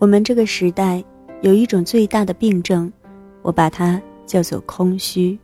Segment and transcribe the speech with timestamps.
[0.00, 1.04] 我们这个时代
[1.42, 2.90] 有一种最大的病症，
[3.42, 5.38] 我把它叫做空虚。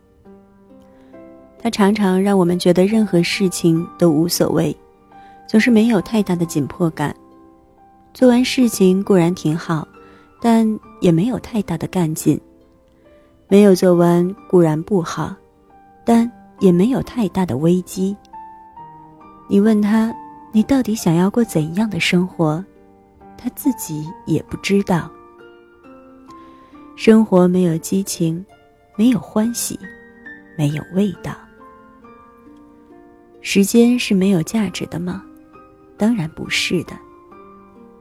[1.59, 4.75] 它常常让我们觉得任何事情都无所谓，
[5.47, 7.15] 总是没有太大的紧迫感。
[8.15, 9.87] 做完事情固然挺好，
[10.41, 10.67] 但
[11.03, 12.41] 也没有太大的干劲。
[13.49, 15.37] 没有做完固然不好，
[16.03, 18.17] 但也没有太大的危机。
[19.49, 20.11] 你问他，
[20.51, 22.65] 你到底想要过怎样的生活？
[23.37, 25.11] 他自己也不知道。
[26.97, 28.45] 生活没有激情，
[28.97, 29.79] 没有欢喜，
[30.57, 31.37] 没有味道。
[33.41, 35.23] 时间是没有价值的吗？
[35.97, 36.97] 当然不是的。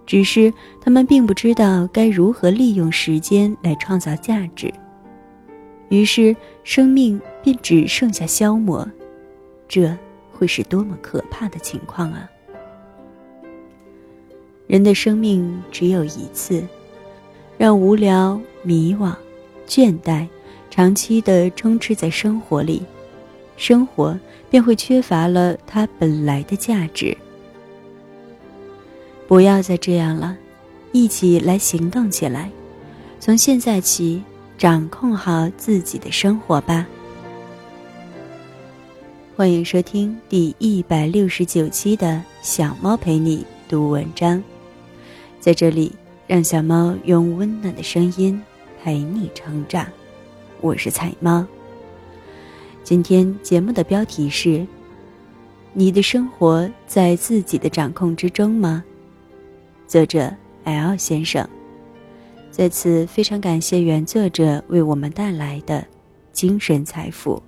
[0.06, 4.72] 只是他们并不知道该如何利用时间来创造价值，
[5.90, 8.88] 于是生命便只剩下消磨。
[9.68, 9.98] 这
[10.32, 12.30] 会是多么可怕的情况啊！
[14.68, 16.64] 人的生命只有一次，
[17.58, 19.14] 让无聊、迷惘、
[19.68, 20.28] 倦怠
[20.72, 22.82] 长期的充斥在生活里，
[23.58, 27.16] 生活便会缺乏了它本来的价值。
[29.28, 30.36] 不要再这样了，
[30.92, 32.50] 一起来行动起来，
[33.20, 34.24] 从现在起
[34.58, 36.88] 掌控好自己的生活吧。
[39.36, 44.42] 欢迎收听第一百六十九期的小猫陪你读文章。
[45.46, 45.92] 在这里，
[46.26, 48.42] 让小猫用温暖的声音
[48.82, 49.86] 陪你成长。
[50.60, 51.46] 我是彩猫。
[52.84, 54.66] 今天节目的标题是：
[55.72, 58.84] 你的生活在自己的掌控之中吗？
[59.86, 61.48] 作者 L 先生。
[62.50, 65.86] 在此，非常感谢原作者为我们带来的
[66.32, 67.40] 精神财富。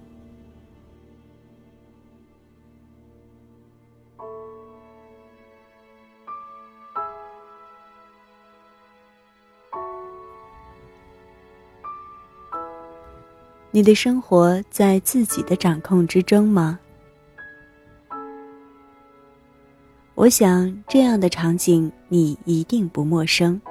[13.72, 16.80] 你的生活在自己的掌控之中吗？
[20.16, 23.62] 我想这样的场景你一定不陌生。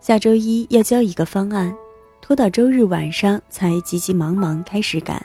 [0.00, 1.74] 下周一要交一个方案，
[2.22, 5.20] 拖到周日晚上才急急忙忙开始赶，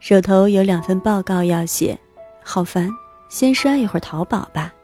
[0.00, 1.96] 手头有两份报告要写，
[2.42, 2.90] 好烦，
[3.28, 4.74] 先刷一会儿淘宝吧。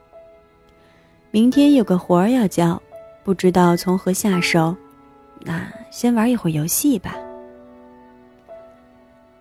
[1.32, 2.80] 明天有个活儿要交，
[3.24, 4.76] 不知道从何下手，
[5.40, 7.16] 那先玩一会儿游戏吧。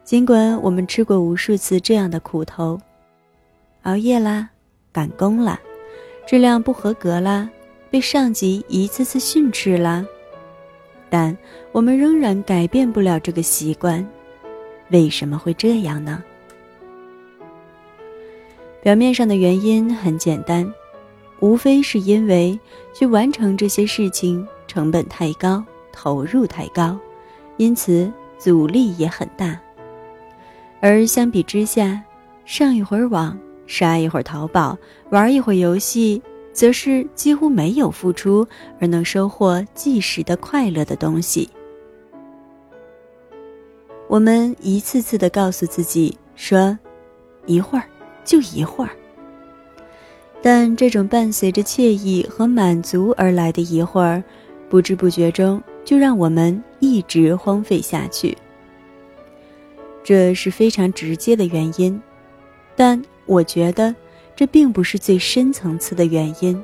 [0.05, 2.79] 尽管我们吃过无数次这样的苦头，
[3.81, 4.47] 熬夜啦，
[4.93, 5.59] 赶工啦，
[6.27, 7.49] 质量不合格啦，
[7.89, 10.05] 被上级一次次训斥啦，
[11.09, 11.35] 但
[11.71, 14.07] 我们仍然改变不了这个习惯。
[14.89, 16.23] 为什么会这样呢？
[18.83, 20.71] 表面上的原因很简单，
[21.39, 22.59] 无非是因为
[22.93, 26.95] 去完成这些事情成本太高，投入太高，
[27.57, 29.59] 因此阻力也很大。
[30.87, 31.99] 而相比之下，
[32.45, 33.35] 上一会儿网、
[33.65, 34.77] 刷一会儿淘宝、
[35.09, 36.21] 玩一会儿游戏，
[36.53, 38.47] 则是几乎没有付出
[38.79, 41.49] 而能收获即时的快乐的东西。
[44.07, 46.77] 我们一次次的告诉自己说
[47.47, 47.85] ：“一会儿，
[48.23, 48.91] 就一会儿。”
[50.39, 54.23] 但这种伴随着惬意和满足而来的一会儿，
[54.69, 58.37] 不知不觉中就让我们一直荒废下去。
[60.05, 61.99] 这是非常直接的原因，
[62.75, 63.93] 但我觉得
[64.35, 66.63] 这并不是最深层次的原因。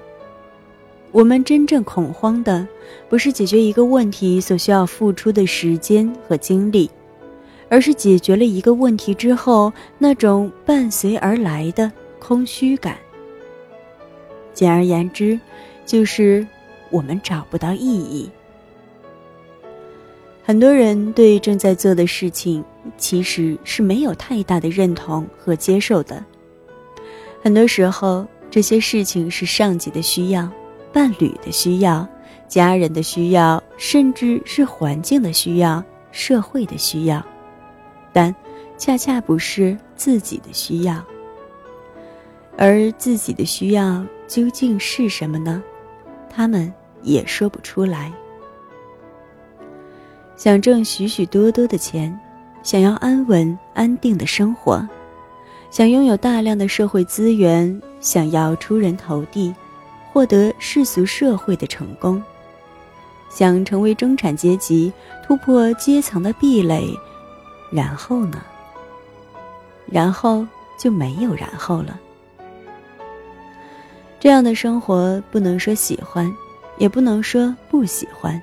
[1.12, 2.68] 我们真正恐慌的，
[3.09, 6.88] 不是解决一个问题所需要付出的时间和精力，
[7.68, 12.96] 而是解决了一个问题之后那种伴随而来的空虚感。
[14.53, 15.40] 简而言之，
[15.84, 16.46] 就是
[16.91, 18.30] 我们找不到意义。
[20.44, 22.63] 很多人对正在做的事情
[22.97, 26.24] 其实是没有太大的认同和接受的。
[27.42, 30.50] 很多时候，这些事情是上级的需要、
[30.94, 32.07] 伴侣的需要、
[32.48, 37.25] 家人的需要，甚至是环境的需要、社会的需要，
[38.12, 38.36] 但
[38.78, 41.04] 恰恰不是自己的需要。
[42.57, 45.63] 而自己的需要究竟是什么呢？
[46.30, 48.12] 他们也说不出来。
[50.36, 52.18] 想挣许许多多的钱，
[52.63, 54.88] 想要安稳安定的生活，
[55.69, 59.54] 想拥有大量的社会资源，想要出人头地，
[60.12, 62.22] 获得世俗社会的成功，
[63.30, 64.92] 想成为中产阶级，
[65.25, 66.96] 突破阶层的壁垒，
[67.72, 68.42] 然后呢？
[69.88, 70.46] 然后
[70.78, 72.00] 就没有然后了。
[74.19, 76.31] 这样的生活不能说喜欢，
[76.78, 78.40] 也不能说不喜欢，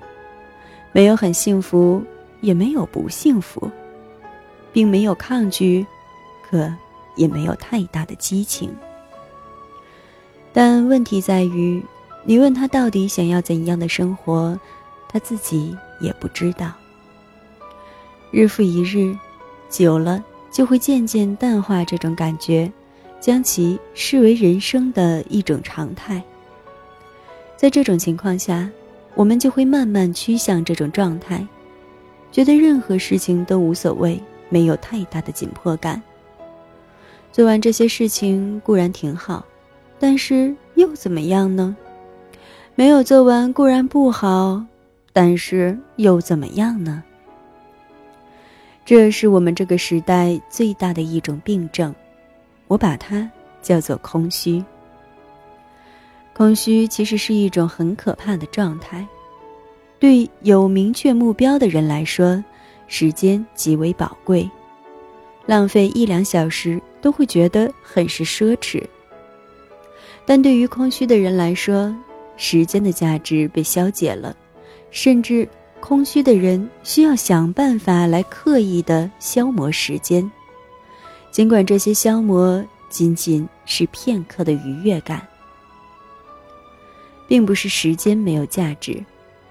[0.91, 2.03] 没有很幸福，
[2.41, 3.71] 也没有不幸福，
[4.73, 5.87] 并没有抗拒，
[6.49, 6.73] 可
[7.17, 8.75] 也没有太大的激情。
[10.53, 11.83] 但问题在于，
[12.25, 14.59] 你问他到底想要怎样的生活，
[15.09, 16.73] 他自己也不知道。
[18.31, 19.17] 日复一日，
[19.71, 22.71] 久了就会渐渐淡化这种感觉，
[23.21, 26.23] 将其视为人生的一种常态。
[27.57, 28.69] 在这种情况下，
[29.15, 31.47] 我们就会慢慢趋向这种状态，
[32.31, 36.01] 觉得任何事情都无所谓，没有太大的紧迫感。
[37.33, 39.45] 做完这些事情固然挺好，
[39.99, 41.77] 但是又怎么样呢？
[42.75, 44.65] 没有做完固然不好，
[45.13, 47.03] 但是又怎么样呢？
[48.85, 51.95] 这是我们这个时代最大的一种病症，
[52.69, 53.31] 我把它
[53.61, 54.65] 叫做空虚。
[56.33, 59.07] 空虚其实是一种很可怕的状态，
[59.99, 62.43] 对有明确目标的人来说，
[62.89, 64.51] 时间极为宝贵，
[65.47, 68.83] 浪费一两小时都会觉得很是奢侈。
[70.27, 71.95] 但对于空虚的人来说，
[72.37, 74.37] 时间的价值被消解了，
[74.91, 75.49] 甚至
[75.81, 80.29] 空虚的人需要想办法来刻意的消磨时间，
[81.31, 85.27] 尽管这些消磨仅仅是片刻的愉悦感。
[87.27, 89.05] 并不是时间没有价值，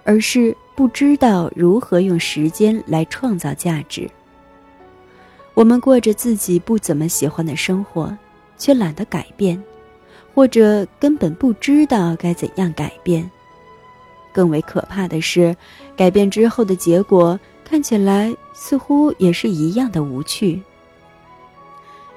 [0.07, 4.09] 而是不知道如何用时间来创造价值。
[5.53, 8.17] 我们过着自己不怎么喜欢的生活，
[8.57, 9.61] 却懒得改变，
[10.33, 13.29] 或者根本不知道该怎样改变。
[14.31, 15.53] 更为可怕的是，
[15.97, 20.61] 改变之后的结果看起来似乎也是一样的无趣，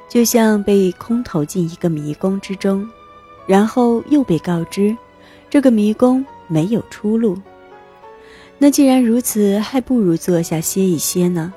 [0.09, 2.89] 就像被空投进一个迷宫之中，
[3.49, 4.97] 然后又被告知。
[5.49, 7.37] 这个迷宫没有出路。
[8.63, 11.53] 那既然如此，还不如坐下歇一歇呢。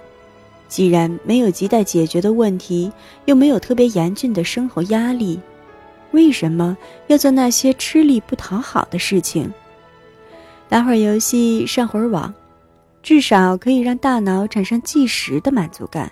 [0.69, 2.89] 既然没有亟待解决的问题，
[3.25, 5.37] 又没有特别严峻的生活压力，
[6.11, 6.77] 为什么
[7.07, 9.51] 要做那些吃力不讨好的事情？
[10.69, 12.33] 打会儿游戏，上会儿网，
[13.03, 16.09] 至少可以让大脑产生即时的满足感，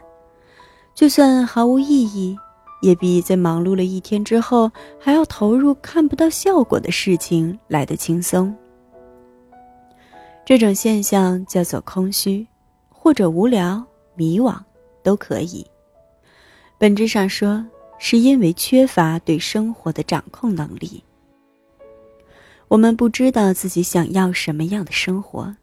[0.93, 2.37] 就算毫无意义。
[2.81, 8.53] 也比在忙碌了一天之后还要投入看不到效果的事情来得轻松。
[10.51, 12.45] 这种现象叫做空虚，
[12.89, 13.81] 或者无聊、
[14.15, 14.59] 迷惘，
[15.01, 15.65] 都可以。
[16.77, 17.65] 本质上说，
[17.97, 21.01] 是因为缺乏对生活的掌控能力。
[22.67, 25.55] 我们不知道自己想要什么样的生活，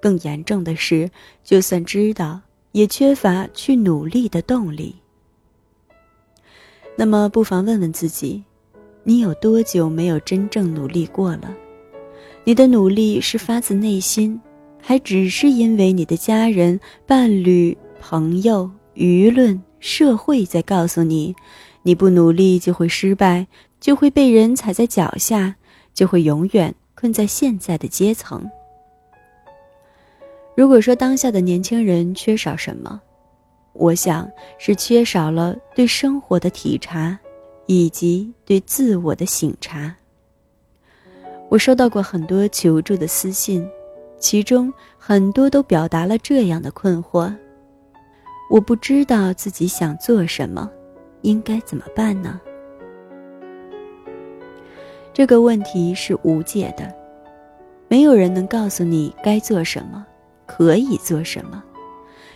[0.00, 1.10] 更严重的是，
[1.42, 2.40] 就算知道，
[2.70, 4.94] 也缺乏去努力的动力。
[6.94, 8.44] 那么，不妨问问自己：
[9.02, 11.52] 你有多久没有真正努力过了？
[12.46, 14.38] 你的努力是发自内心，
[14.78, 21.34] 还只是因为你的家人、伴侣、朋友、舆论、社会在告诉你，
[21.82, 23.46] 你不努力就会失败，
[23.80, 25.56] 就会被人踩在脚下，
[25.94, 28.46] 就会永远困在现在的阶层？
[30.54, 33.00] 如果说当下的年轻人缺少什么？
[33.72, 37.18] 我想是缺少了对生活的体察，
[37.66, 39.96] 以及对自我的醒察。
[41.54, 43.64] 我收到过很多求助的私信，
[44.18, 47.32] 其中很多都表达了这样的困惑：
[48.50, 50.68] 我不知道自己想做什么，
[51.22, 52.40] 应该怎么办呢？
[55.12, 56.92] 这个问题是无解的，
[57.86, 60.04] 没有人能告诉你该做什么，
[60.46, 61.62] 可以做什么。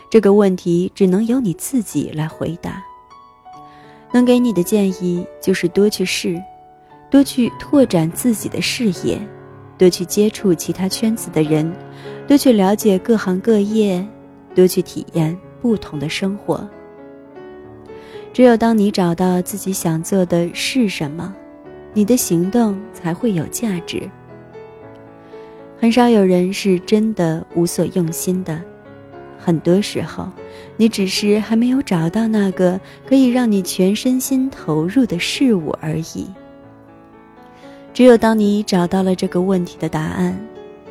[0.09, 2.81] 这个问题只能由你自己来回答。
[4.13, 6.41] 能给你的建议就是多去试，
[7.11, 9.19] 多去拓展自己的视野，
[9.77, 11.73] 多去接触其他圈子的人，
[12.27, 14.07] 多去了解各行各业，
[14.55, 16.69] 多去体验不同的生活。
[18.33, 21.35] 只有当你找到自己想做的是什么，
[21.95, 24.09] 你的行动才会有价值。
[25.81, 28.61] 很少有人是真的无所用心的。
[29.39, 30.29] 很多时候，
[30.77, 36.29] 你只是还没有找到那个可以让你全身心投入的事物而已。
[37.99, 40.41] 只有当你找到了这个问题的答案，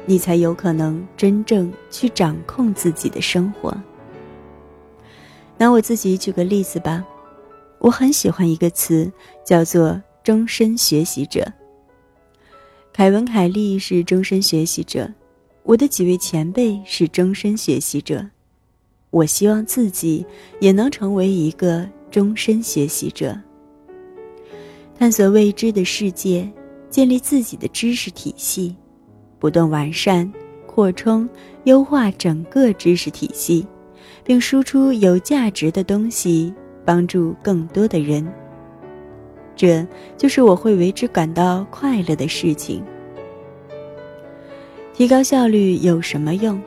[0.05, 3.73] 你才有可能真正去掌控自己的生活。
[5.57, 7.01] 拿我自己举个例子吧，
[7.79, 9.09] 我很喜欢一个词，
[9.45, 11.49] 叫做“终身学习者”。
[12.91, 15.09] 凯文·凯利是终身学习者，
[15.63, 18.27] 我的几位前辈是终身学习者。
[19.11, 20.25] 我希望自己
[20.59, 23.39] 也能成为一个终身学习者，
[24.99, 26.45] 探索未知的世界，
[26.89, 28.75] 建立自己的知识体系，
[29.39, 30.31] 不断完善、
[30.65, 31.27] 扩充、
[31.65, 33.65] 优化整个知识体系，
[34.23, 36.53] 并输出有价值的东西，
[36.85, 38.25] 帮助更多的人。
[39.55, 42.83] 这就是我会为之感到快乐的事情。
[44.93, 46.61] 提高效率有什么用？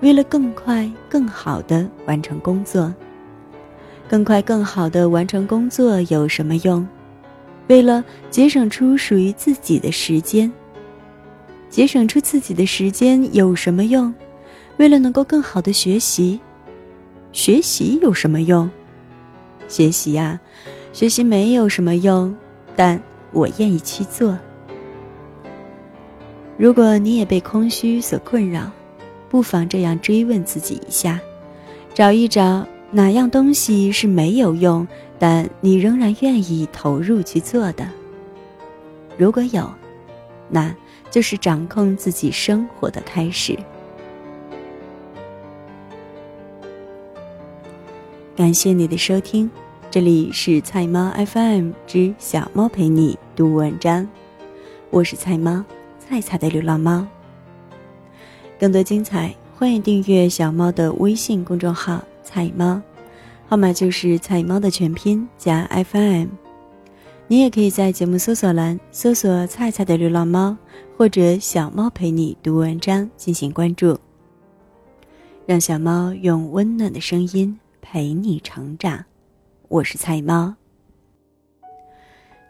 [0.00, 2.94] 为了更快、更好的完成工作。
[4.08, 6.86] 更快、更好的完成工作有什么用？
[7.68, 10.50] 为了节省出属于自己的时间。
[11.70, 14.12] 节省出自己的时间有什么用？
[14.78, 16.40] 为了能够更好的学习。
[17.32, 18.68] 学习有什么用？
[19.68, 20.40] 学习呀，
[20.94, 22.34] 学习没有什么用，
[22.74, 23.00] 但
[23.32, 24.36] 我愿意去做。
[26.56, 28.70] 如果你也被空虚所困扰，
[29.28, 31.20] 不妨这样追问自己一下，
[31.92, 32.66] 找一找。
[32.90, 37.88] 哪样东西是没有用，但你仍然愿意投入去做的？
[39.16, 39.68] 如果有，
[40.48, 40.74] 那
[41.10, 43.58] 就是掌控自己生活的开始。
[48.36, 49.50] 感谢你的收听，
[49.90, 54.08] 这里是菜猫 FM 之小猫陪你读文章，
[54.90, 55.64] 我是菜猫，
[55.98, 57.04] 菜菜的流浪猫。
[58.60, 62.00] 更多精彩，欢迎订阅小猫的微信公众号。
[62.22, 62.80] 菜猫，
[63.50, 66.26] 号码就是菜猫的全拼加 FM。
[67.28, 70.54] 你也可以在节目搜索栏搜索“菜菜的流浪猫”
[70.98, 73.98] 或者“小猫陪你读文章”进行关注，
[75.46, 79.02] 让小猫用温暖的声音陪你成长。
[79.68, 80.54] 我是菜猫，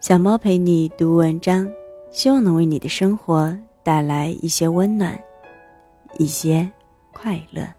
[0.01, 1.65] 小猫陪你读文章，
[2.11, 5.17] 希望能为你的生活带来一些温暖，
[6.17, 6.69] 一些
[7.13, 7.78] 快乐。